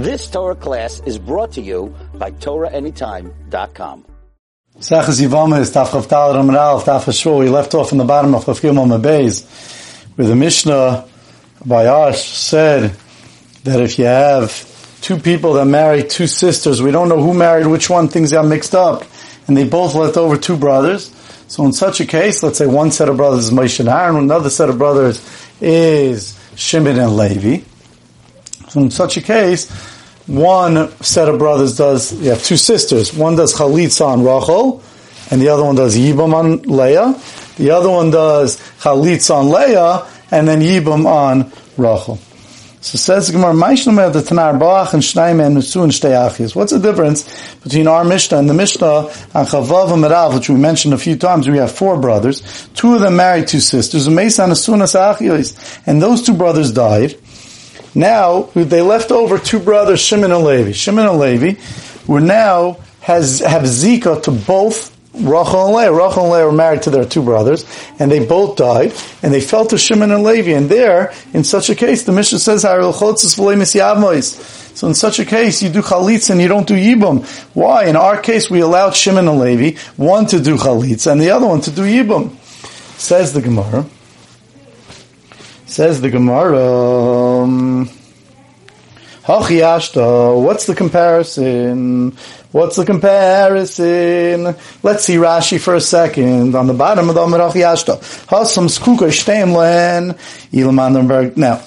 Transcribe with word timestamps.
This 0.00 0.30
Torah 0.30 0.54
class 0.54 1.02
is 1.04 1.18
brought 1.18 1.52
to 1.52 1.60
you 1.60 1.94
by 2.14 2.30
TorahAnytime.com. 2.30 4.06
Sechas 4.78 5.20
Yivama 5.20 5.60
is 5.60 5.72
Taf 5.72 5.88
Chavtal 5.88 6.36
Ramral, 6.36 6.80
Taf 6.80 7.04
Hashua. 7.04 7.38
We 7.38 7.50
left 7.50 7.74
off 7.74 7.92
in 7.92 7.98
the 7.98 8.06
bottom 8.06 8.34
of 8.34 8.46
Chav 8.46 8.62
Gimel 8.62 8.86
Mabeis, 8.86 9.44
where 10.16 10.26
the 10.26 10.34
Mishnah 10.34 11.06
by 11.66 11.84
Ash 11.84 12.24
said 12.24 12.96
that 13.64 13.80
if 13.82 13.98
you 13.98 14.06
have 14.06 14.66
two 15.02 15.18
people 15.18 15.52
that 15.52 15.66
marry 15.66 16.02
two 16.02 16.26
sisters, 16.26 16.80
we 16.80 16.92
don't 16.92 17.10
know 17.10 17.22
who 17.22 17.34
married 17.34 17.66
which 17.66 17.90
one, 17.90 18.08
things 18.08 18.32
got 18.32 18.46
mixed 18.46 18.74
up, 18.74 19.04
and 19.48 19.54
they 19.54 19.68
both 19.68 19.94
left 19.94 20.16
over 20.16 20.38
two 20.38 20.56
brothers. 20.56 21.14
So 21.48 21.66
in 21.66 21.74
such 21.74 22.00
a 22.00 22.06
case, 22.06 22.42
let's 22.42 22.56
say 22.56 22.66
one 22.66 22.90
set 22.90 23.10
of 23.10 23.18
brothers 23.18 23.48
is 23.48 23.50
Moshe 23.50 23.80
and 23.80 23.88
Aaron, 23.90 24.16
another 24.16 24.48
set 24.48 24.70
of 24.70 24.78
brothers 24.78 25.20
is 25.60 26.40
Shimon 26.56 26.98
and 26.98 27.18
Levi. 27.18 27.64
In 28.74 28.90
such 28.90 29.16
a 29.16 29.22
case, 29.22 29.70
one 30.26 30.90
set 31.02 31.28
of 31.28 31.38
brothers 31.38 31.76
does, 31.76 32.12
you 32.12 32.30
have 32.30 32.42
two 32.42 32.56
sisters. 32.56 33.12
One 33.12 33.36
does 33.36 33.54
Chalitza 33.54 34.06
on 34.06 34.22
Rachel, 34.22 34.82
and 35.30 35.40
the 35.40 35.48
other 35.48 35.64
one 35.64 35.74
does 35.74 35.96
Yibam 35.96 36.32
on 36.34 36.62
Leah. 36.62 37.20
The 37.56 37.70
other 37.70 37.90
one 37.90 38.10
does 38.10 38.58
Chalitza 38.80 39.34
on 39.34 39.50
Leah, 39.50 40.06
and 40.30 40.46
then 40.46 40.60
Yibam 40.60 41.06
on 41.06 41.52
Rachel. 41.76 42.18
So 42.82 42.96
says 42.96 43.26
the 43.26 43.34
Gemara, 43.34 43.52
Maishnomer 43.52 44.10
the 44.10 44.20
Tanar 44.20 44.58
Bach 44.58 44.94
and 44.94 45.02
Shnaim 45.02 45.44
and 45.44 45.54
Nusu 45.54 45.82
and 45.82 45.92
Shtei 45.92 46.56
What's 46.56 46.72
the 46.72 46.78
difference 46.78 47.28
between 47.62 47.86
our 47.86 48.04
Mishnah 48.04 48.38
and 48.38 48.48
the 48.48 48.54
Mishnah 48.54 48.86
on 48.86 49.44
Chavav 49.44 49.92
and 49.92 50.02
Merav, 50.02 50.34
which 50.34 50.48
we 50.48 50.54
mentioned 50.54 50.94
a 50.94 50.98
few 50.98 51.16
times? 51.16 51.46
We 51.46 51.58
have 51.58 51.70
four 51.70 52.00
brothers. 52.00 52.68
Two 52.74 52.94
of 52.94 53.02
them 53.02 53.16
married 53.16 53.48
two 53.48 53.60
sisters. 53.60 54.06
And 54.06 54.16
those 56.02 56.22
two 56.22 56.32
brothers 56.32 56.72
died. 56.72 57.16
Now, 57.94 58.42
they 58.54 58.82
left 58.82 59.10
over 59.10 59.38
two 59.38 59.58
brothers, 59.58 60.00
Shimon 60.00 60.32
and 60.32 60.44
Levi. 60.44 60.72
Shimon 60.72 61.06
and 61.06 61.18
Levi 61.18 61.60
were 62.06 62.20
now 62.20 62.78
has, 63.00 63.40
have 63.40 63.62
Zika 63.62 64.22
to 64.24 64.30
both 64.30 64.96
Rachel 65.12 65.66
and 65.66 65.74
Leah. 65.74 65.92
Rachel 65.92 66.24
and 66.24 66.32
Leah 66.32 66.46
were 66.46 66.52
married 66.52 66.82
to 66.82 66.90
their 66.90 67.04
two 67.04 67.22
brothers, 67.22 67.64
and 67.98 68.10
they 68.10 68.24
both 68.24 68.56
died, 68.56 68.92
and 69.22 69.34
they 69.34 69.40
fell 69.40 69.66
to 69.66 69.76
Shimon 69.76 70.12
and 70.12 70.22
Levi. 70.22 70.52
And 70.52 70.68
there, 70.68 71.12
in 71.34 71.42
such 71.42 71.68
a 71.68 71.74
case, 71.74 72.04
the 72.04 72.12
Mishnah 72.12 72.38
says, 72.38 72.62
So 72.62 74.86
in 74.86 74.94
such 74.94 75.18
a 75.18 75.24
case, 75.24 75.62
you 75.62 75.68
do 75.68 75.82
chalitz 75.82 76.30
and 76.30 76.40
you 76.40 76.48
don't 76.48 76.66
do 76.66 76.74
yibum. 76.74 77.26
Why? 77.54 77.86
In 77.86 77.96
our 77.96 78.20
case, 78.20 78.48
we 78.48 78.60
allowed 78.60 78.94
Shimon 78.94 79.26
and 79.26 79.40
Levi, 79.40 79.78
one 79.96 80.26
to 80.26 80.40
do 80.40 80.56
chalitz 80.56 81.10
and 81.10 81.20
the 81.20 81.30
other 81.30 81.46
one 81.46 81.60
to 81.62 81.70
do 81.70 81.82
yibum. 81.82 82.36
Says 82.98 83.32
the 83.32 83.42
Gemara. 83.42 83.86
Says 85.66 86.00
the 86.00 86.10
Gemara. 86.10 86.60
Um, 89.30 90.42
What's 90.42 90.66
the 90.66 90.74
comparison? 90.74 92.16
What's 92.50 92.74
the 92.74 92.84
comparison? 92.84 94.56
Let's 94.82 95.04
see 95.04 95.14
Rashi 95.16 95.60
for 95.60 95.76
a 95.76 95.80
second. 95.80 96.56
On 96.56 96.66
the 96.66 96.74
bottom 96.74 97.08
of 97.08 97.14
the 97.14 97.22
Amar 97.22 97.38
Yashta. 97.38 98.00
Hasam 98.26 98.66
skuka 98.68 99.06
shteimlen 99.08 100.18
ilmandenberg. 100.50 101.36
Now, 101.36 101.62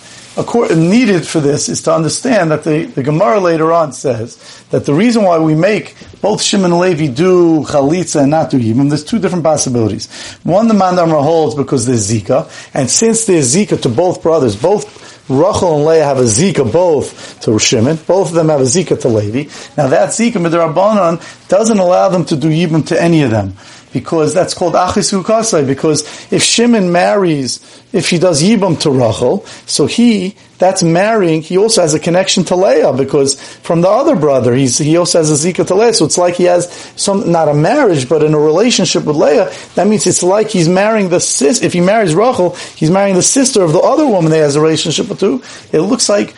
needed 0.75 1.25
for 1.25 1.39
this 1.39 1.69
is 1.69 1.83
to 1.83 1.93
understand 1.93 2.51
that 2.51 2.65
the, 2.65 2.83
the 2.83 3.01
Gemara 3.01 3.39
later 3.39 3.71
on 3.71 3.93
says 3.93 4.65
that 4.71 4.85
the 4.85 4.93
reason 4.93 5.23
why 5.23 5.37
we 5.37 5.55
make 5.55 5.95
both 6.19 6.41
Shimon 6.41 6.71
and 6.71 6.81
Levi 6.81 7.07
do 7.07 7.63
chalitza 7.63 8.23
and 8.23 8.31
not 8.31 8.49
do 8.49 8.59
yibum, 8.59 8.89
there's 8.89 9.05
two 9.05 9.19
different 9.19 9.45
possibilities. 9.45 10.11
One, 10.43 10.67
the 10.67 10.73
Mandamra 10.73 11.23
holds 11.23 11.55
because 11.55 11.85
there's 11.85 12.11
Zika, 12.11 12.49
and 12.73 12.89
since 12.89 13.23
there's 13.25 13.55
Zika 13.55 13.81
to 13.83 13.89
both 13.89 14.21
brothers, 14.21 14.61
both 14.61 15.12
Rachel 15.29 15.77
and 15.77 15.85
Leah 15.85 16.03
have 16.03 16.17
a 16.17 16.23
Zika 16.23 16.69
both 16.69 17.39
to 17.41 17.57
Shimon. 17.57 17.95
Both 18.07 18.29
of 18.29 18.33
them 18.33 18.49
have 18.49 18.59
a 18.59 18.65
Zika 18.65 18.99
to 19.01 19.07
Levi. 19.07 19.49
Now 19.77 19.87
that 19.87 20.09
Zika 20.09 20.33
midrabanan 20.33 21.47
doesn't 21.47 21.79
allow 21.79 22.09
them 22.09 22.25
to 22.25 22.35
do 22.35 22.49
Yibam 22.49 22.85
to 22.87 23.01
any 23.01 23.23
of 23.23 23.31
them. 23.31 23.55
Because 23.93 24.33
that's 24.33 24.53
called 24.53 24.73
Achis 24.73 25.13
Ukasai. 25.13 25.65
Because 25.65 26.01
if 26.33 26.41
Shimon 26.43 26.91
marries, 26.91 27.59
if 27.93 28.09
he 28.09 28.17
does 28.17 28.41
Yibam 28.41 28.79
to 28.81 28.89
Rachel, 28.89 29.45
so 29.67 29.85
he, 29.85 30.35
that's 30.57 30.81
marrying, 30.81 31.41
he 31.41 31.57
also 31.57 31.81
has 31.81 31.93
a 31.93 31.99
connection 31.99 32.43
to 32.45 32.55
Leah. 32.55 32.91
Because 32.91 33.39
from 33.59 33.81
the 33.81 33.89
other 33.89 34.15
brother, 34.15 34.53
he's, 34.53 34.79
he 34.79 34.97
also 34.97 35.19
has 35.19 35.29
a 35.29 35.53
Zika 35.53 35.65
to 35.67 35.75
Leah. 35.75 35.93
So 35.93 36.05
it's 36.05 36.17
like 36.17 36.35
he 36.35 36.45
has 36.45 36.71
some, 36.95 37.31
not 37.31 37.47
a 37.47 37.53
marriage, 37.53 38.09
but 38.09 38.23
in 38.23 38.33
a 38.33 38.39
relationship 38.39 39.05
with 39.05 39.15
Leah. 39.15 39.53
That 39.75 39.87
means 39.87 40.07
it's 40.07 40.23
like 40.23 40.49
he's 40.49 40.67
marrying 40.67 41.09
the 41.09 41.19
sis, 41.19 41.61
if 41.61 41.73
he 41.73 41.81
marries 41.81 42.15
Rachel, 42.15 42.55
he's 42.75 42.89
marrying 42.89 43.15
the 43.15 43.21
sister 43.21 43.61
of 43.61 43.73
the 43.73 43.79
other 43.79 44.07
woman 44.07 44.31
that 44.31 44.39
has 44.39 44.55
a 44.55 44.61
relationship 44.61 45.07
with 45.09 45.19
too. 45.19 45.43
It 45.71 45.81
looks 45.81 46.09
like 46.09 46.33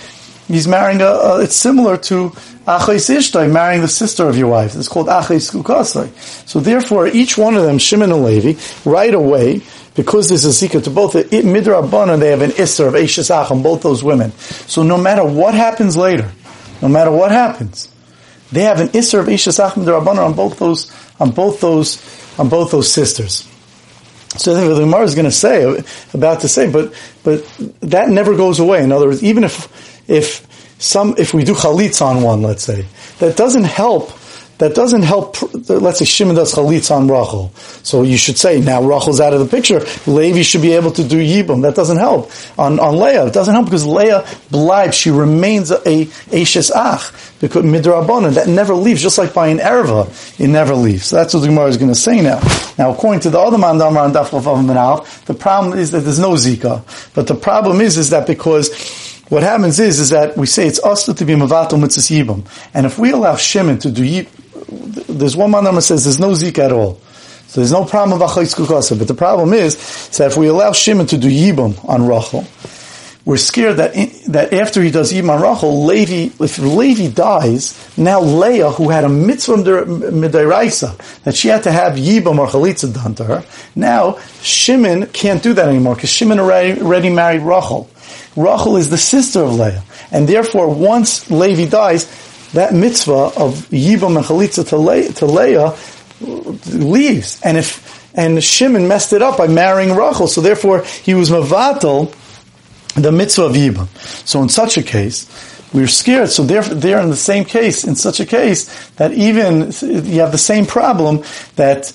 he's 0.48 0.68
marrying 0.68 1.02
a, 1.02 1.06
a 1.06 1.44
it's 1.44 1.56
similar 1.56 1.98
to 1.98 2.30
Achais 2.66 3.16
Ishtay, 3.16 3.52
marrying 3.52 3.82
the 3.82 3.88
sister 3.88 4.28
of 4.28 4.38
your 4.38 4.50
wife. 4.50 4.76
It's 4.76 4.88
called 4.88 5.08
Achais 5.08 5.52
Kukasai. 5.52 6.10
So 6.48 6.60
therefore, 6.60 7.08
each 7.08 7.38
one 7.38 7.56
of 7.56 7.64
them, 7.64 7.78
Shimon 7.78 8.12
and 8.12 8.24
Levi, 8.24 8.60
right 8.90 9.14
away, 9.14 9.62
because 9.96 10.30
there's 10.30 10.46
a 10.46 10.50
zika 10.50 10.84
to 10.84 10.90
both, 10.90 11.16
it 11.16 11.30
midrabana, 11.30 12.20
they 12.20 12.32
have 12.32 12.42
an 12.42 12.52
isser 12.52 12.88
of 12.88 12.94
Eishesach 12.96 13.50
on 13.52 13.64
both 13.64 13.82
those 13.82 14.04
women. 14.04 14.32
So 14.68 14.84
no 14.84 14.98
matter 14.98 15.24
what 15.24 15.54
happens 15.54 15.96
later, 15.96 16.32
no 16.82 16.90
matter 16.90 17.12
what 17.12 17.32
happens, 17.32 17.90
they 18.52 18.64
have 18.64 18.80
an 18.80 18.90
isser 18.90 19.20
of 19.20 19.28
Eishesach 19.28 19.72
midrabana 19.72 20.26
on 20.26 20.34
both 20.34 20.60
those, 20.60 20.92
on 21.20 21.32
both 21.32 21.62
those, 21.62 22.02
on 22.38 22.50
both 22.50 22.72
those 22.72 22.92
sisters. 22.92 23.50
So 24.38 24.52
I 24.52 24.60
think 24.60 24.74
the 24.74 24.82
Gemara 24.82 25.04
is 25.04 25.16
going 25.16 25.26
to 25.26 25.32
say, 25.32 25.82
about 26.14 26.42
to 26.42 26.50
say, 26.50 26.70
but, 26.70 26.94
but 27.24 27.46
that 27.82 28.10
never 28.10 28.36
goes 28.36 28.60
away. 28.60 28.84
In 28.84 28.92
other 28.92 29.08
words, 29.08 29.24
even 29.24 29.46
if, 29.46 29.95
if 30.08 30.46
some, 30.80 31.16
if 31.18 31.34
we 31.34 31.44
do 31.44 31.54
chalitz 31.54 32.02
on 32.02 32.22
one, 32.22 32.42
let's 32.42 32.64
say, 32.64 32.86
that 33.20 33.36
doesn't 33.38 33.64
help 33.64 34.12
that 34.58 34.74
doesn't 34.74 35.02
help, 35.02 35.36
let's 35.70 36.00
say 36.00 36.06
Shimon 36.06 36.36
does 36.36 36.54
chalitz 36.54 36.90
on 36.90 37.10
Rachel. 37.10 37.52
So 37.84 38.04
you 38.04 38.18
should 38.18 38.38
say, 38.38 38.62
now 38.62 38.82
Rachel's 38.82 39.20
out 39.20 39.34
of 39.34 39.42
the 39.42 39.48
picture, 39.48 39.82
Levi 40.10 40.44
should 40.44 40.62
be 40.62 40.74
able 40.74 40.92
to 40.92 41.04
do 41.04 41.18
Yibum. 41.18 41.62
That 41.64 41.76
doesn't 41.76 41.98
help. 41.98 42.32
On, 42.58 42.80
on 42.80 42.96
Leah, 42.96 43.28
it 43.28 43.34
doesn't 43.34 43.54
help 43.54 43.66
because 43.66 43.86
Leah 43.86 44.26
blind, 44.52 44.94
she 44.94 45.12
remains 45.12 45.72
a, 45.72 46.08
Ashes 46.32 46.72
Ach, 46.72 47.12
because 47.42 47.66
Midrabanan, 47.66 48.36
that 48.36 48.48
never 48.48 48.74
leaves, 48.74 49.02
just 49.02 49.18
like 49.18 49.34
by 49.34 49.48
an 49.48 49.58
Erva, 49.58 50.40
it 50.40 50.48
never 50.48 50.74
leaves. 50.74 51.08
So 51.08 51.18
that's 51.18 51.34
what 51.34 51.42
the 51.42 51.48
Gemara 51.48 51.68
is 51.68 51.78
going 51.78 51.92
to 51.92 51.96
say 51.96 52.22
now. 52.22 52.40
Now, 52.78 52.94
according 52.94 53.22
to 53.22 53.30
the 53.30 53.40
other 53.40 53.58
Mandamar 53.58 54.06
and 54.06 54.16
Daf 54.16 55.26
the 55.26 55.34
problem 55.34 55.78
is 55.78 55.92
that 55.92 56.00
there's 56.02 56.20
no 56.20 56.32
Zika. 56.32 57.14
But 57.14 57.28
the 57.28 57.36
problem 57.36 57.82
is, 57.82 57.98
is 57.98 58.12
that 58.12 58.26
because 58.26 58.70
what 59.30 59.44
happens 59.44 59.80
is, 59.80 60.00
is 60.00 60.10
that 60.12 60.38
we 60.38 60.46
say 60.46 60.68
it's 60.68 60.84
us 60.84 61.06
to 61.06 61.26
be 61.26 61.34
mavato 61.34 61.80
mitzvah 61.80 62.02
yibam. 62.02 62.46
And 62.74 62.86
if 62.86 63.00
we 63.00 63.12
allow 63.12 63.36
Shimon 63.36 63.80
to 63.80 63.92
do 63.92 64.04
yib, 64.04 64.28
there's 65.08 65.36
one 65.36 65.52
man 65.52 65.64
that 65.64 65.82
says 65.82 66.04
there's 66.04 66.20
no 66.20 66.34
zik 66.34 66.60
at 66.60 66.72
all. 66.72 67.00
So 67.48 67.62
there's 67.62 67.72
no 67.72 67.86
problem 67.86 68.22
of 68.22 68.30
achayis 68.30 68.56
kukasa. 68.56 68.98
But 68.98 69.08
the 69.08 69.14
problem 69.14 69.54
is, 69.54 69.76
is 69.76 70.18
that 70.18 70.32
if 70.32 70.38
we 70.38 70.48
allow 70.48 70.74
Shimon 70.74 71.08
to 71.08 71.18
do 71.18 71.30
yibam 71.30 71.88
on 71.88 72.06
Rachel, 72.08 72.46
we're 73.24 73.38
scared 73.38 73.78
that 73.78 73.96
in, 73.96 74.12
that 74.32 74.54
after 74.54 74.84
he 74.84 74.92
does 74.92 75.12
yibam 75.12 75.30
on 75.30 75.42
Rachel, 75.42 75.86
Levi, 75.86 76.44
if 76.44 76.60
Levi 76.60 77.08
dies, 77.08 77.98
now 77.98 78.22
Leah, 78.22 78.72
who 78.72 78.90
had 78.90 79.04
a 79.06 79.10
mitzvah 79.10 79.56
midairaisa, 79.56 81.24
that 81.24 81.36
she 81.36 81.48
had 81.48 81.64
to 81.64 81.72
have 81.72 81.94
yibam 81.94 82.38
or 82.38 82.48
chalitza 82.48 82.94
done 82.94 83.16
to 83.16 83.24
her, 83.24 83.44
now 83.76 84.20
Shimon 84.42 85.08
can't 85.08 85.42
do 85.42 85.54
that 85.54 85.68
anymore 85.68 85.96
because 85.96 86.12
Shimon 86.12 86.40
already, 86.40 86.80
already 86.80 87.10
married 87.10 87.42
Rachel. 87.42 87.90
Rachel 88.36 88.78
is 88.78 88.90
the 88.90 88.98
sister 88.98 89.42
of 89.42 89.54
Leah. 89.54 89.84
And 90.12 90.28
therefore, 90.28 90.74
once 90.74 91.30
Levi 91.32 91.70
dies, 91.70 92.06
that 92.54 92.74
mitzvah 92.74 93.32
of 93.38 93.68
Yibam 93.70 94.18
and 94.18 94.26
Chalitza 94.26 94.68
to, 94.70 94.78
Le- 94.78 95.10
to 95.14 95.26
Leah 95.26 95.76
leaves. 96.74 97.42
And 97.44 97.58
if, 97.58 98.16
and 98.18 98.44
Shimon 98.44 98.88
messed 98.88 99.14
it 99.14 99.22
up 99.22 99.38
by 99.38 99.48
marrying 99.48 99.96
Rachel, 99.96 100.28
so 100.28 100.42
therefore 100.42 100.84
he 100.84 101.14
was 101.14 101.30
Mavatal, 101.30 102.14
the 102.96 103.12
mitzvah 103.12 103.44
of 103.44 103.52
Yibam. 103.54 103.88
So 104.28 104.42
in 104.42 104.50
such 104.50 104.78
a 104.78 104.84
case, 104.84 105.28
we're 105.74 105.88
scared. 105.88 106.30
So 106.30 106.44
they're, 106.44 106.64
they're 106.64 107.02
in 107.02 107.10
the 107.10 107.18
same 107.18 107.44
case, 107.44 107.84
in 107.84 107.96
such 107.96 108.20
a 108.20 108.26
case, 108.26 108.90
that 108.92 109.12
even 109.12 109.72
you 109.82 110.22
have 110.22 110.32
the 110.32 110.38
same 110.38 110.66
problem 110.66 111.24
that, 111.58 111.92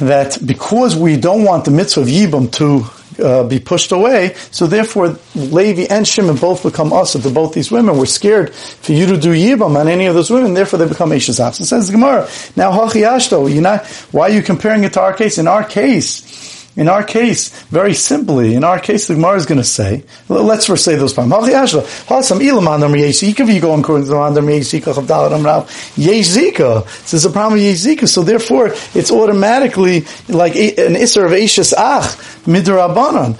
that 0.00 0.38
because 0.44 0.96
we 0.96 1.16
don't 1.16 1.44
want 1.44 1.64
the 1.64 1.70
mitzvah 1.70 2.00
of 2.00 2.08
Yibam 2.08 2.50
to 2.52 2.90
uh, 3.18 3.44
be 3.44 3.58
pushed 3.58 3.92
away. 3.92 4.34
So 4.50 4.66
therefore, 4.66 5.18
Levi 5.34 5.86
and 5.92 6.06
Shimon 6.06 6.36
both 6.36 6.62
become 6.62 6.92
asa 6.92 7.20
to 7.20 7.30
both 7.30 7.54
these 7.54 7.70
women. 7.70 7.96
We're 7.96 8.06
scared 8.06 8.54
for 8.54 8.92
you 8.92 9.06
to 9.06 9.16
do 9.16 9.32
yibam 9.32 9.76
on 9.76 9.88
any 9.88 10.06
of 10.06 10.14
those 10.14 10.30
women. 10.30 10.54
Therefore, 10.54 10.78
they 10.78 10.88
become 10.88 11.10
Eishazaf. 11.10 11.54
So 11.54 11.64
says 11.64 11.86
the 11.86 11.92
Gemara. 11.92 12.28
Now, 12.56 12.72
hachiyashto, 12.72 13.52
you 13.52 13.60
know, 13.60 13.78
why 14.12 14.28
are 14.28 14.32
you 14.32 14.42
comparing 14.42 14.84
it 14.84 14.92
to 14.94 15.00
our 15.00 15.12
case? 15.12 15.38
In 15.38 15.48
our 15.48 15.64
case, 15.64 16.55
In 16.76 16.88
our 16.88 17.02
case, 17.02 17.48
very 17.68 17.94
simply, 17.94 18.54
in 18.54 18.62
our 18.62 18.78
case, 18.78 19.06
the 19.06 19.14
Gemara 19.14 19.36
is 19.36 19.46
going 19.46 19.60
to 19.60 19.64
say, 19.64 20.04
let's 20.28 20.66
first 20.66 20.84
say 20.84 20.94
those 20.94 21.14
go 21.14 21.22
according 21.32 21.54
to 24.04 24.10
the 24.10 24.16
problem 27.32 27.54
with 27.54 27.64
yeshika. 27.64 28.06
So 28.06 28.22
therefore, 28.22 28.74
it's 28.94 29.10
automatically 29.10 30.04
like 30.28 30.54
an 30.54 30.96
isser 30.96 31.24
of 31.24 31.32
ashes 31.32 31.72
ach 31.72 32.04
midrabanan. 32.44 33.38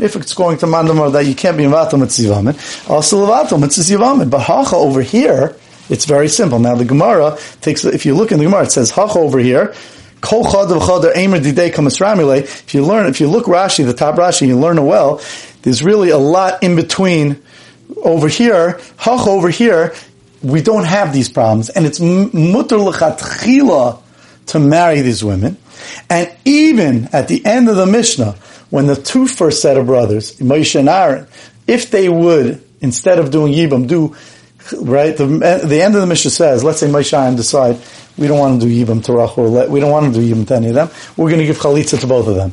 If 0.00 0.16
it's 0.16 0.34
going 0.34 0.58
to 0.58 0.66
mandam 0.66 1.12
that 1.12 1.26
you 1.26 1.34
can't 1.34 1.56
be 1.56 1.64
in 1.64 1.72
vatal 1.72 1.98
mitzvah 1.98 2.54
also 2.88 3.26
vatal 3.26 3.58
mitzvah 3.60 4.24
But 4.26 4.42
hacha 4.42 4.76
over 4.76 5.02
here, 5.02 5.56
it's 5.90 6.04
very 6.04 6.28
simple. 6.28 6.60
Now 6.60 6.76
the 6.76 6.84
Gemara 6.84 7.36
takes, 7.62 7.84
if 7.84 8.06
you 8.06 8.14
look 8.14 8.30
in 8.30 8.38
the 8.38 8.44
Gemara, 8.44 8.62
it 8.64 8.70
says 8.70 8.90
hacha 8.90 9.18
over 9.18 9.40
here. 9.40 9.74
If 12.38 12.74
you 12.74 12.84
learn, 12.84 13.06
if 13.06 13.20
you 13.20 13.28
look 13.28 13.46
Rashi, 13.46 13.84
the 13.84 13.94
top 13.94 14.16
Rashi, 14.16 14.46
you 14.46 14.58
learn 14.58 14.78
it 14.78 14.82
well. 14.82 15.20
There's 15.62 15.82
really 15.82 16.10
a 16.10 16.18
lot 16.18 16.62
in 16.62 16.76
between. 16.76 17.42
Over 18.02 18.28
here, 18.28 18.80
hach 18.98 19.26
over 19.26 19.48
here, 19.48 19.94
we 20.42 20.60
don't 20.60 20.84
have 20.84 21.12
these 21.12 21.28
problems, 21.28 21.70
and 21.70 21.86
it's 21.86 22.00
mutter 22.00 22.76
lechatchila 22.76 24.00
to 24.46 24.58
marry 24.58 25.00
these 25.02 25.24
women. 25.24 25.56
And 26.08 26.32
even 26.44 27.08
at 27.12 27.28
the 27.28 27.44
end 27.44 27.68
of 27.68 27.76
the 27.76 27.86
Mishnah, 27.86 28.36
when 28.70 28.86
the 28.86 28.96
two 28.96 29.26
first 29.26 29.62
set 29.62 29.76
of 29.76 29.86
brothers, 29.86 30.36
Moshe 30.38 30.78
and 30.78 30.88
Aaron, 30.88 31.26
if 31.66 31.90
they 31.90 32.08
would, 32.08 32.62
instead 32.80 33.18
of 33.18 33.30
doing 33.30 33.52
Yibam, 33.52 33.86
do, 33.86 34.16
right, 34.72 35.16
the, 35.16 35.26
the 35.64 35.82
end 35.82 35.94
of 35.94 36.00
the 36.00 36.06
Mishnah 36.06 36.30
says, 36.30 36.64
let's 36.64 36.80
say 36.80 36.88
Moshe 36.88 37.36
decide, 37.36 37.78
we 38.18 38.26
don't 38.26 38.38
want 38.38 38.60
to 38.60 38.66
do 38.66 38.84
Yibam 38.84 39.04
to 39.04 39.12
Rachel. 39.12 39.68
We 39.68 39.80
don't 39.80 39.90
want 39.90 40.14
to 40.14 40.20
do 40.20 40.34
Yibam 40.34 40.46
to 40.48 40.54
any 40.56 40.68
of 40.68 40.74
them. 40.74 40.90
We're 41.16 41.28
going 41.28 41.40
to 41.40 41.46
give 41.46 41.58
Chalitza 41.58 42.00
to 42.00 42.06
both 42.06 42.28
of 42.28 42.34
them. 42.34 42.52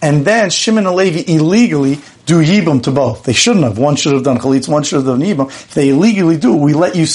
And 0.00 0.24
then 0.24 0.50
Shimon 0.50 0.86
and 0.86 0.94
Levi 0.94 1.30
illegally 1.32 1.98
do 2.26 2.42
Yibam 2.42 2.82
to 2.84 2.90
both. 2.90 3.24
They 3.24 3.32
shouldn't 3.32 3.64
have. 3.64 3.78
One 3.78 3.96
should 3.96 4.12
have 4.12 4.22
done 4.22 4.38
Chalitza, 4.38 4.68
one 4.68 4.82
should 4.82 4.96
have 4.96 5.06
done 5.06 5.20
Yibam. 5.20 5.48
If 5.48 5.74
they 5.74 5.88
illegally 5.90 6.36
do, 6.36 6.54
we 6.56 6.72
let 6.74 6.94
you, 6.94 7.06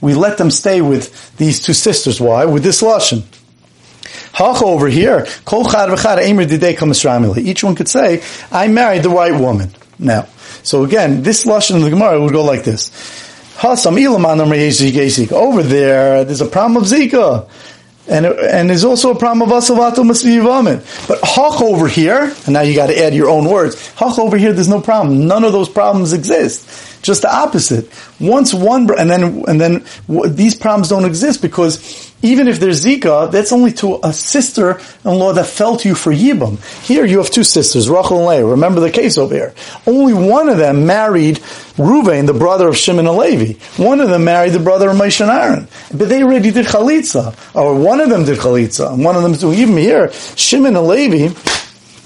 we 0.00 0.14
let 0.14 0.38
them 0.38 0.50
stay 0.50 0.80
with 0.80 1.36
these 1.36 1.60
two 1.60 1.74
sisters. 1.74 2.20
Why? 2.20 2.44
With 2.46 2.62
this 2.62 2.82
Lashon. 2.82 3.22
Hacha 4.32 4.64
over 4.64 4.88
here, 4.88 5.26
each 7.46 7.64
one 7.64 7.74
could 7.74 7.88
say, 7.88 8.22
I 8.50 8.68
married 8.68 9.02
the 9.02 9.10
right 9.10 9.38
woman. 9.38 9.70
Now, 9.98 10.26
so 10.62 10.84
again, 10.84 11.22
this 11.22 11.44
Lashon 11.44 11.76
of 11.76 11.82
the 11.82 11.90
Gemara 11.90 12.20
would 12.20 12.32
go 12.32 12.42
like 12.42 12.64
this. 12.64 12.90
Over 15.32 15.62
there, 15.62 16.24
there's 16.24 16.40
a 16.40 16.46
problem 16.46 16.82
of 16.82 16.88
Zika. 16.88 17.48
And, 18.08 18.26
and 18.26 18.68
there's 18.68 18.82
also 18.82 19.12
a 19.12 19.16
problem 19.16 19.48
of 19.48 19.56
asavato 19.56 20.02
masvivamin. 20.02 21.06
But 21.06 21.20
hach 21.22 21.62
over 21.62 21.86
here, 21.86 22.34
and 22.44 22.54
now 22.54 22.62
you 22.62 22.74
got 22.74 22.88
to 22.88 22.98
add 22.98 23.14
your 23.14 23.30
own 23.30 23.44
words. 23.44 23.76
Hach 23.94 24.18
over 24.18 24.36
here, 24.36 24.52
there's 24.52 24.66
no 24.68 24.80
problem. 24.80 25.28
None 25.28 25.44
of 25.44 25.52
those 25.52 25.68
problems 25.68 26.12
exist. 26.12 27.02
Just 27.02 27.22
the 27.22 27.32
opposite. 27.32 27.88
Once 28.18 28.52
one, 28.52 28.90
and 28.98 29.08
then, 29.08 29.44
and 29.46 29.60
then 29.60 29.84
these 30.34 30.56
problems 30.56 30.88
don't 30.88 31.04
exist 31.04 31.40
because 31.40 32.11
even 32.22 32.46
if 32.48 32.60
there's 32.60 32.84
Zika, 32.84 33.30
that's 33.30 33.52
only 33.52 33.72
to 33.72 33.98
a 34.02 34.12
sister-in-law 34.12 35.32
that 35.34 35.46
fell 35.46 35.76
to 35.76 35.88
you 35.88 35.94
for 35.94 36.12
Yibam. 36.12 36.58
Here 36.84 37.04
you 37.04 37.18
have 37.18 37.30
two 37.30 37.42
sisters, 37.42 37.90
Rachel 37.90 38.18
and 38.18 38.26
Leah. 38.26 38.46
Remember 38.46 38.80
the 38.80 38.90
case 38.90 39.18
over 39.18 39.34
here. 39.34 39.54
Only 39.86 40.14
one 40.14 40.48
of 40.48 40.58
them 40.58 40.86
married 40.86 41.36
Ruvain, 41.76 42.26
the 42.26 42.32
brother 42.32 42.68
of 42.68 42.76
Shimon 42.76 43.06
and 43.06 43.16
Levi. 43.16 43.58
One 43.82 44.00
of 44.00 44.08
them 44.08 44.24
married 44.24 44.52
the 44.52 44.60
brother 44.60 44.90
of 44.90 44.96
Moshe 44.96 45.20
and 45.20 45.30
Aaron. 45.30 45.68
But 45.92 46.08
they 46.08 46.22
already 46.22 46.52
did 46.52 46.66
Chalitza. 46.66 47.34
Or 47.56 47.78
one 47.78 48.00
of 48.00 48.08
them 48.08 48.24
did 48.24 48.38
Chalitza. 48.38 48.92
And 48.92 49.04
one 49.04 49.16
of 49.16 49.22
them 49.22 49.32
doing 49.32 49.58
even 49.58 49.76
here. 49.76 50.12
Shimon 50.12 50.76
and 50.76 50.86
Levi, 50.86 51.34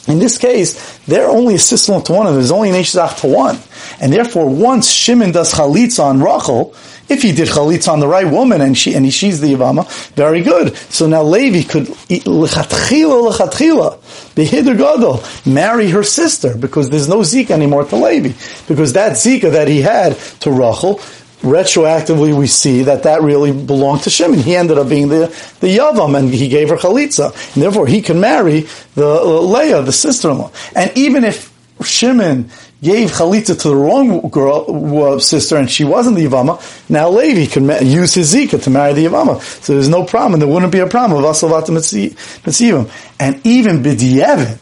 in 0.08 0.18
this 0.18 0.38
case, 0.38 0.98
they're 1.00 1.28
only 1.28 1.56
a 1.56 1.58
sister 1.58 2.00
to 2.00 2.12
one 2.12 2.26
of 2.26 2.32
them. 2.32 2.40
There's 2.40 2.52
only 2.52 2.70
an 2.70 2.76
Eshzach 2.76 3.20
to 3.20 3.26
one. 3.26 3.58
And 4.00 4.12
therefore, 4.12 4.48
once 4.48 4.90
Shimon 4.90 5.32
does 5.32 5.52
Chalitza 5.52 6.04
on 6.04 6.22
Rachel, 6.22 6.74
if 7.08 7.22
he 7.22 7.32
did 7.32 7.48
chalitza 7.48 7.92
on 7.92 8.00
the 8.00 8.08
right 8.08 8.26
woman 8.26 8.60
and 8.60 8.76
she 8.76 8.94
and 8.94 9.04
he, 9.04 9.10
she's 9.10 9.40
the 9.40 9.52
yavama, 9.54 9.86
very 10.14 10.42
good. 10.42 10.76
So 10.76 11.06
now 11.06 11.22
Levi 11.22 11.62
could 11.62 11.86
lechatchila 11.86 13.30
lechatchila 13.32 13.98
behidr 14.34 14.76
gadol 14.76 15.22
marry 15.50 15.90
her 15.90 16.02
sister 16.02 16.56
because 16.56 16.90
there's 16.90 17.08
no 17.08 17.18
zika 17.18 17.50
anymore 17.50 17.84
to 17.84 17.96
Levi 17.96 18.32
because 18.68 18.92
that 18.94 19.12
zika 19.12 19.52
that 19.52 19.68
he 19.68 19.82
had 19.82 20.16
to 20.40 20.50
Rachel. 20.50 21.00
Retroactively, 21.42 22.36
we 22.36 22.46
see 22.46 22.84
that 22.84 23.02
that 23.02 23.20
really 23.20 23.52
belonged 23.52 24.02
to 24.04 24.10
Shimon. 24.10 24.40
He 24.40 24.56
ended 24.56 24.78
up 24.78 24.88
being 24.88 25.08
the, 25.08 25.26
the 25.60 25.76
Yavam, 25.76 26.18
and 26.18 26.32
he 26.32 26.48
gave 26.48 26.70
her 26.70 26.76
Chalitza. 26.76 27.26
And 27.54 27.62
therefore, 27.62 27.86
he 27.86 28.00
can 28.00 28.18
marry 28.20 28.60
the 28.94 29.06
uh, 29.06 29.40
Leah, 29.42 29.82
the 29.82 29.92
sister-in-law. 29.92 30.50
And 30.74 30.90
even 30.96 31.24
if 31.24 31.52
Shimon 31.84 32.50
gave 32.82 33.11
chalitza 33.11 33.61
to 33.61 33.69
the 33.69 33.76
wrong 33.76 34.28
girl, 34.28 35.14
uh, 35.14 35.19
sister, 35.19 35.56
and 35.56 35.70
she 35.70 35.84
wasn't 35.84 36.17
the 36.17 36.25
Yavama, 36.26 36.61
now 36.90 37.08
Levi 37.08 37.50
can 37.50 37.67
ma- 37.67 37.78
use 37.78 38.14
his 38.14 38.34
Zika 38.34 38.62
to 38.62 38.70
marry 38.70 38.93
the 38.93 39.06
Yavama. 39.06 39.40
So 39.62 39.73
there's 39.75 39.88
no 39.88 40.05
problem, 40.05 40.40
there 40.40 40.49
wouldn't 40.49 40.73
be 40.73 40.81
a 40.81 40.87
problem 40.87 41.25
of 41.25 41.31
Asalvat 41.31 41.64
Mitzivim. 41.67 42.90
And 43.19 43.46
even 43.46 43.82
B'dievin, 43.82 44.58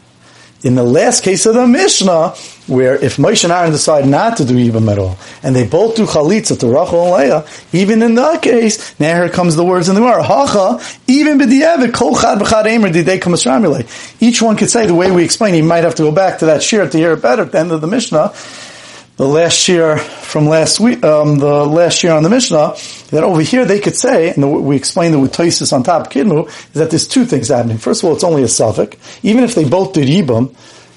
in 0.65 0.73
the 0.73 0.83
last 0.83 1.23
case 1.23 1.45
of 1.45 1.53
the 1.53 1.67
Mishnah, 1.67 2.29
where 2.65 2.95
if 2.95 3.17
Moshe 3.17 3.43
and 3.43 3.53
Aaron 3.53 3.71
decide 3.71 4.07
not 4.07 4.37
to 4.37 4.45
do 4.45 4.55
Yibam 4.55 4.91
at 4.91 4.97
all, 4.97 5.15
and 5.43 5.55
they 5.55 5.67
both 5.67 5.95
do 5.95 6.07
Chalitza 6.07 6.59
to 6.59 6.67
Rachel 6.67 7.15
and 7.15 7.29
Leah, 7.29 7.45
even 7.71 8.01
in 8.01 8.15
that 8.15 8.41
case, 8.41 8.99
now 8.99 9.15
here 9.15 9.29
comes 9.29 9.55
the 9.55 9.63
words 9.63 9.89
in 9.89 9.93
the 9.93 10.01
Gemara, 10.01 10.23
Hacha, 10.23 10.83
even 11.05 11.37
b'di'evet, 11.37 11.93
kol 11.93 12.15
chad 12.15 12.39
b'chad 12.39 12.65
emer 12.65 12.89
didei 12.89 14.15
Each 14.19 14.41
one 14.41 14.57
could 14.57 14.71
say, 14.71 14.87
the 14.87 14.95
way 14.95 15.11
we 15.11 15.23
explain, 15.23 15.53
he 15.53 15.61
might 15.61 15.83
have 15.83 15.95
to 15.95 16.03
go 16.03 16.11
back 16.11 16.39
to 16.39 16.47
that 16.47 16.63
shir 16.63 16.89
to 16.89 16.97
hear 16.97 17.13
it 17.13 17.21
better 17.21 17.43
at 17.43 17.51
the 17.51 17.59
end 17.59 17.71
of 17.71 17.81
the 17.81 17.87
Mishnah, 17.87 18.33
the 19.17 19.27
last 19.27 19.67
year 19.67 19.97
from 19.97 20.47
last 20.47 20.79
week, 20.79 21.03
um, 21.03 21.39
the 21.39 21.65
last 21.65 22.03
year 22.03 22.13
on 22.13 22.23
the 22.23 22.29
Mishnah, 22.29 22.75
that 23.11 23.23
over 23.23 23.41
here 23.41 23.65
they 23.65 23.79
could 23.79 23.95
say, 23.95 24.31
and 24.31 24.65
we 24.65 24.75
explained 24.75 25.15
it 25.15 25.19
with 25.19 25.33
Toisis 25.33 25.71
on 25.71 25.83
top 25.83 26.11
Kidmu, 26.11 26.47
is 26.47 26.73
that 26.73 26.89
there's 26.89 27.07
two 27.07 27.25
things 27.25 27.47
happening. 27.47 27.77
First 27.77 28.03
of 28.03 28.09
all, 28.09 28.15
it's 28.15 28.23
only 28.23 28.43
a 28.43 28.47
suffix. 28.47 28.97
Even 29.23 29.43
if 29.43 29.55
they 29.55 29.67
both 29.67 29.93
did 29.93 30.07
Yibam, 30.07 30.53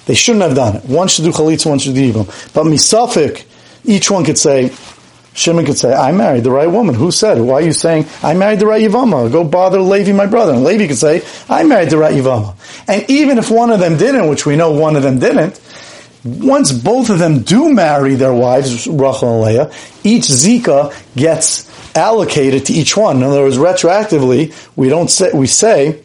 they 0.06 0.14
shouldn't 0.14 0.42
have 0.42 0.56
done 0.56 0.76
it. 0.76 0.84
One 0.84 1.06
should 1.06 1.24
do 1.26 1.32
Chalitza, 1.32 1.66
one 1.66 1.78
should 1.78 1.94
do 1.94 2.12
Yibam. 2.12 2.52
But 2.52 2.64
Misafik, 2.64 3.44
each 3.84 4.10
one 4.10 4.24
could 4.24 4.38
say, 4.38 4.72
Shimon 5.34 5.66
could 5.66 5.78
say, 5.78 5.94
I 5.94 6.10
married 6.10 6.42
the 6.42 6.50
right 6.50 6.66
woman. 6.66 6.96
Who 6.96 7.12
said? 7.12 7.40
Why 7.40 7.54
are 7.54 7.60
you 7.60 7.72
saying, 7.72 8.06
I 8.24 8.34
married 8.34 8.58
the 8.58 8.66
right 8.66 8.82
Yivama? 8.82 9.30
Go 9.30 9.44
bother 9.44 9.80
Levi, 9.80 10.10
my 10.10 10.26
brother. 10.26 10.52
And 10.52 10.64
Levi 10.64 10.88
could 10.88 10.96
say, 10.96 11.22
I 11.48 11.62
married 11.62 11.90
the 11.90 11.98
right 11.98 12.12
Yivama. 12.12 12.56
And 12.88 13.08
even 13.08 13.38
if 13.38 13.48
one 13.48 13.70
of 13.70 13.78
them 13.78 13.96
didn't, 13.96 14.28
which 14.28 14.44
we 14.44 14.56
know 14.56 14.72
one 14.72 14.96
of 14.96 15.04
them 15.04 15.20
didn't, 15.20 15.60
once 16.24 16.72
both 16.72 17.10
of 17.10 17.18
them 17.18 17.42
do 17.42 17.72
marry 17.72 18.14
their 18.14 18.32
wives, 18.32 18.86
Rachel 18.86 19.34
and 19.34 19.42
Leah, 19.42 19.72
each 20.04 20.24
Zika 20.24 20.92
gets 21.14 21.68
allocated 21.96 22.66
to 22.66 22.72
each 22.72 22.96
one. 22.96 23.18
In 23.18 23.22
other 23.24 23.42
words, 23.42 23.56
retroactively, 23.56 24.54
we 24.76 24.88
don't 24.88 25.10
say, 25.10 25.30
we 25.32 25.46
say, 25.46 26.02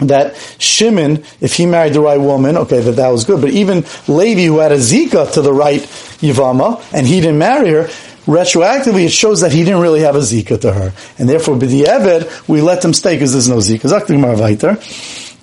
that 0.00 0.36
Shimon, 0.58 1.24
if 1.40 1.54
he 1.54 1.66
married 1.66 1.92
the 1.92 2.00
right 2.00 2.20
woman, 2.20 2.56
okay, 2.56 2.80
that 2.80 2.92
that 2.92 3.08
was 3.08 3.24
good. 3.24 3.40
But 3.40 3.50
even 3.50 3.84
Levi, 4.06 4.44
who 4.44 4.58
had 4.58 4.70
a 4.72 4.76
Zika 4.76 5.32
to 5.32 5.42
the 5.42 5.52
right 5.52 5.80
Yavama, 6.20 6.82
and 6.92 7.06
he 7.06 7.20
didn't 7.20 7.38
marry 7.38 7.70
her, 7.70 7.84
retroactively 8.26 9.06
it 9.06 9.10
shows 9.10 9.40
that 9.40 9.52
he 9.52 9.64
didn't 9.64 9.80
really 9.80 10.00
have 10.00 10.14
a 10.14 10.20
Zika 10.20 10.60
to 10.60 10.72
her. 10.72 10.92
And 11.18 11.28
therefore, 11.28 11.56
B'di'eved, 11.56 12.48
we 12.48 12.60
let 12.60 12.82
them 12.82 12.94
stay 12.94 13.16
because 13.16 13.32
there's 13.32 13.48
no 13.48 13.56
Zika. 13.56 13.88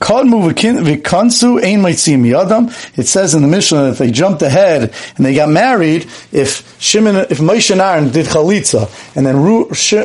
It 0.08 1.08
says 3.08 3.34
in 3.34 3.42
the 3.42 3.48
Mishnah 3.48 3.82
that 3.82 3.94
if 3.94 3.98
they 3.98 4.12
jumped 4.12 4.44
ahead 4.44 4.94
and 5.16 5.26
they 5.26 5.34
got 5.34 5.50
married, 5.50 6.04
if 6.32 6.80
Shimon, 6.80 7.16
if 7.16 7.40
Moshe 7.40 7.72
and 7.72 7.82
Aaron 7.82 8.12
did 8.12 8.28
chalitza, 8.28 8.88
and 9.16 9.26
then 9.26 9.38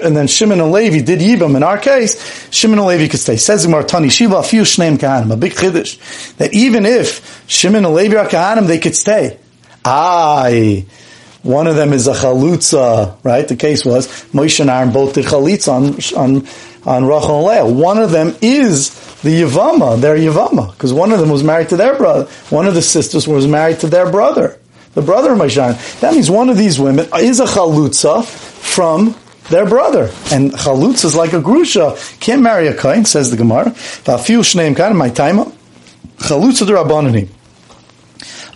and 0.03 0.17
then 0.17 0.27
Shimon 0.27 0.61
and 0.61 0.73
Levi 0.73 1.03
did 1.05 1.21
yibam, 1.21 1.55
in 1.55 1.63
our 1.63 1.77
case, 1.77 2.51
Shimon 2.51 2.79
and 2.79 2.89
Levi 2.89 3.09
could 3.09 3.21
stay. 3.21 3.37
Says 3.37 3.67
Martani 3.67 4.11
Shiva 4.11 4.43
few 4.43 4.63
shneim 4.63 4.97
kahanim, 4.97 5.33
a 5.33 5.37
big 5.37 5.53
chiddush, 5.53 6.35
that 6.37 6.55
even 6.55 6.87
if 6.87 7.45
Shimon 7.47 7.85
and 7.85 7.95
Levi 7.95 8.17
are 8.17 8.27
kahanim, 8.27 8.67
they 8.67 8.79
could 8.79 8.97
stay. 8.97 9.39
Aye. 9.85 10.87
One 11.43 11.67
of 11.67 11.77
them 11.77 11.93
is 11.93 12.07
a 12.07 12.13
chalutza, 12.13 13.17
right? 13.25 13.47
The 13.47 13.57
case 13.57 13.85
was 13.85 14.09
Moshe 14.33 14.61
and 14.61 14.69
Aaron 14.69 14.93
both 14.93 15.15
did 15.15 15.25
chalitza 15.25 16.17
on, 16.17 16.37
on, 16.37 16.47
on 16.85 17.05
Rachel 17.07 17.51
and 17.51 17.71
Leah. 17.71 17.75
One 17.75 17.99
of 17.99 18.11
them 18.11 18.37
is 18.43 18.91
the 19.23 19.43
Yavama, 19.43 20.01
their 20.01 20.17
Yavama, 20.17 20.73
because 20.73 20.93
one 20.93 21.13
of 21.13 21.21
them 21.21 21.31
was 21.31 21.43
married 21.43 21.71
to 21.71 21.77
their 21.77 21.97
brother. 21.97 22.31
One 22.51 22.67
of 22.67 22.75
the 22.75 22.83
sisters 22.83 23.27
was 23.27 23.47
married 23.47 23.81
to 23.81 23.87
their 23.87 24.11
brother, 24.11 24.59
the 24.95 25.03
brother 25.03 25.33
of 25.33 25.39
Moshe. 25.39 26.01
That 26.01 26.13
means 26.13 26.31
one 26.31 26.51
of 26.51 26.59
these 26.59 26.79
women 26.79 27.09
is 27.17 27.41
a 27.41 27.47
chalutza 27.47 28.25
from 28.25 29.15
their 29.49 29.67
brother. 29.67 30.11
And 30.31 30.53
chalutza 30.53 31.07
is 31.07 31.15
like 31.15 31.33
a 31.33 31.41
grusha. 31.41 32.21
Can't 32.21 32.43
marry 32.43 32.67
a 32.67 32.77
kain, 32.77 33.05
says 33.05 33.31
the 33.31 33.37
Gemara. 33.37 33.71
Va'afiu 33.71 34.41
shneim 34.41 34.97
my 34.97 35.09
time. 35.09 35.39
Chalutza 36.19 36.67
de. 36.67 37.40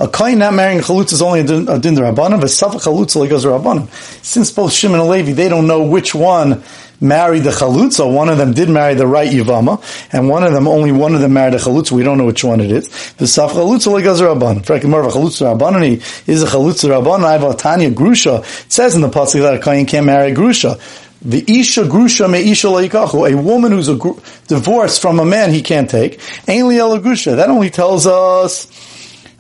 A 0.01 0.09
kohen 0.09 0.39
not 0.39 0.55
marrying 0.55 0.81
a 0.81 0.83
chalutz 0.83 1.13
is 1.13 1.23
only 1.23 1.41
a 1.41 1.45
din, 1.45 1.67
rabbanim, 1.67 2.41
but 2.41 2.51
safa 2.51 2.79
chalutz 2.79 3.15
like 3.15 3.31
rabbanim. 3.31 3.89
Since 4.25 4.51
both 4.51 4.73
Shimon 4.73 4.99
and 4.99 5.09
Levi, 5.09 5.33
they 5.33 5.49
don't 5.49 5.69
know 5.69 5.85
which 5.85 6.15
one 6.15 6.65
married 7.01 7.45
the 7.45 7.51
chalutza. 7.51 8.13
One 8.13 8.29
of 8.29 8.39
them 8.39 8.55
did 8.55 8.69
marry 8.69 8.95
the 8.95 9.07
right 9.07 9.31
yivama, 9.31 9.81
and 10.13 10.29
one 10.29 10.43
of 10.43 10.53
them, 10.53 10.67
only 10.67 10.91
one 10.91 11.15
of 11.15 11.21
them 11.21 11.33
married 11.33 11.55
a 11.55 11.59
chalutza. 11.59 11.93
We 11.93 12.03
don't 12.03 12.19
know 12.19 12.27
which 12.27 12.43
one 12.43 12.61
it 12.61 12.73
is. 12.73 12.89
The 13.15 13.27
saf 13.27 13.51
chalutza 13.51 13.93
legaz 13.93 14.21
rabban. 14.21 14.67
Frankly, 14.67 14.91
more 14.91 15.01
of 15.01 15.07
a 15.07 15.11
chalutza 15.11 15.57
rabban, 15.57 16.29
is 16.29 16.43
a 16.43 16.47
chalutza 16.47 16.91
rabban. 16.91 17.25
I 17.25 17.33
have 17.33 17.45
a 17.45 17.55
Tanya 17.55 17.91
grusha. 17.91 18.41
It 18.41 18.73
says 18.73 18.97
in 18.97 19.01
the 19.01 19.09
pasuk 19.09 19.43
that 19.43 19.55
a 19.55 19.59
kohen 19.61 19.87
can't 19.87 20.07
marry 20.07 20.33
a 20.33 20.35
grusha. 20.35 20.81
The 21.23 21.43
isha 21.47 21.85
grusha 21.85 22.29
me 22.29 22.51
isha 22.51 22.67
leikachu. 22.67 23.33
A 23.33 23.41
woman 23.41 23.73
who's 23.73 23.89
a 23.89 23.95
gr- 23.95 24.19
divorced 24.49 25.01
from 25.01 25.21
a 25.21 25.25
man 25.25 25.51
he 25.53 25.63
can't 25.63 25.89
take. 25.89 26.21
Ain't 26.49 26.67
grusha. 26.67 27.37
That 27.37 27.49
only 27.49 27.71
tells 27.71 28.07
us 28.07 28.67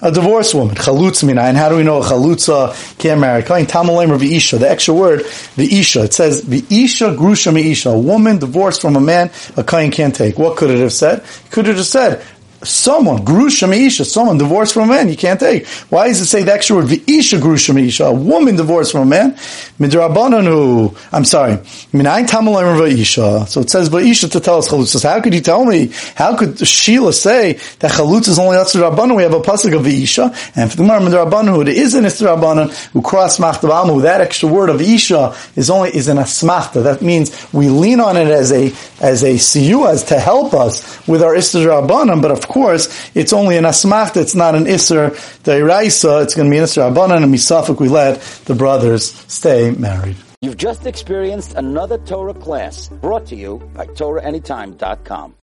a 0.00 0.10
divorced 0.10 0.54
woman. 0.54 0.74
Chalutz 0.74 1.24
mina. 1.24 1.42
And 1.42 1.56
how 1.56 1.68
do 1.68 1.76
we 1.76 1.82
know 1.82 1.98
a 1.98 2.04
chalutza 2.04 2.98
can't 2.98 3.20
marry? 3.20 3.42
Kain 3.42 3.66
tamalim 3.66 4.10
or 4.10 4.22
isha. 4.22 4.58
The 4.58 4.70
extra 4.70 4.94
word, 4.94 5.22
the 5.56 5.78
isha. 5.78 6.04
It 6.04 6.14
says 6.14 6.42
the 6.42 6.64
isha 6.70 7.14
grusha 7.16 7.54
isha. 7.56 7.90
A 7.90 7.98
woman 7.98 8.38
divorced 8.38 8.80
from 8.80 8.96
a 8.96 9.00
man 9.00 9.30
a 9.56 9.64
kain 9.64 9.90
can't 9.90 10.14
take. 10.14 10.38
What 10.38 10.56
could 10.56 10.70
it 10.70 10.78
have 10.80 10.92
said? 10.92 11.24
Could 11.50 11.68
it 11.68 11.76
have 11.76 11.86
said 11.86 12.24
someone, 12.64 13.24
grusha 13.24 13.68
meisha, 13.68 14.04
someone 14.04 14.38
divorced 14.38 14.74
from 14.74 14.84
a 14.84 14.86
man, 14.86 15.08
you 15.08 15.16
can't 15.16 15.38
take. 15.38 15.66
Why 15.90 16.08
does 16.08 16.20
it 16.20 16.26
say 16.26 16.42
the 16.42 16.52
extra 16.52 16.76
word, 16.76 16.86
v'isha 16.86 17.40
grusha 17.40 17.74
meisha, 17.74 18.08
a 18.08 18.12
woman 18.12 18.56
divorced 18.56 18.92
from 18.92 19.02
a 19.02 19.06
man? 19.06 19.32
Midrabananu, 19.78 20.96
I'm 21.12 21.24
sorry, 21.24 21.56
minayin 21.92 22.26
tamalayim 22.26 22.78
v'isha. 22.78 23.46
So 23.48 23.60
it 23.60 23.70
says 23.70 23.88
v'isha 23.88 24.30
to 24.32 24.40
tell 24.40 24.58
us 24.58 24.68
chalutz. 24.68 25.02
How 25.02 25.20
could 25.20 25.34
you 25.34 25.40
tell 25.40 25.64
me, 25.64 25.90
how 26.14 26.36
could 26.36 26.66
Sheila 26.66 27.12
say 27.12 27.54
that 27.80 27.90
chalutz 27.90 28.28
is 28.28 28.38
only 28.38 28.56
Yitzhak 28.56 28.90
Rabbanu? 28.90 29.16
We 29.16 29.22
have 29.24 29.34
a 29.34 29.40
pasuk 29.40 29.76
of 29.76 29.84
v'isha, 29.84 30.30
and 30.56 30.70
for 30.70 30.76
the 30.76 30.82
Gemara 30.82 31.00
Midrabanu, 31.00 31.62
it 31.62 31.68
is 31.68 31.94
an 31.94 32.04
Yitzhak 32.04 32.36
Rabbanu, 32.36 32.90
who 32.92 33.02
cross 33.02 33.38
machtav 33.38 34.02
that 34.02 34.20
extra 34.20 34.48
word 34.48 34.70
of 34.70 34.80
isha 34.80 35.36
is 35.56 35.70
only, 35.70 35.90
is 35.94 36.08
an 36.08 36.16
asmachta. 36.16 36.82
That 36.82 37.02
means 37.02 37.52
we 37.52 37.68
lean 37.68 38.00
on 38.00 38.16
it 38.16 38.28
as 38.28 38.52
a, 38.52 38.66
as 39.00 39.22
a 39.22 39.34
siyu, 39.34 39.88
as 39.88 40.04
to 40.04 40.18
help 40.18 40.54
us 40.54 41.06
with 41.06 41.22
our 41.22 41.34
Rabbanan, 41.34 42.22
but 42.22 42.30
of 42.30 42.48
course, 42.54 43.10
it's 43.14 43.32
only 43.32 43.56
an 43.56 43.64
asmachta, 43.64 44.22
it's 44.22 44.36
not 44.36 44.54
an 44.54 44.64
isser 44.64 45.10
deiraisa, 45.42 46.22
it's 46.22 46.34
going 46.34 46.48
to 46.48 46.54
be 46.54 46.58
an 46.58 46.64
isser 46.64 46.84
abanan, 46.90 47.22
and 47.24 47.34
misafik 47.34 47.80
we 47.80 47.88
let 47.88 48.20
the 48.46 48.54
brothers 48.54 49.12
stay 49.26 49.72
married. 49.72 50.16
You've 50.40 50.56
just 50.56 50.86
experienced 50.86 51.54
another 51.54 51.98
Torah 51.98 52.34
class 52.34 52.88
brought 52.88 53.26
to 53.26 53.36
you 53.36 53.52
by 53.74 53.86
TorahAnytime.com. 53.86 55.32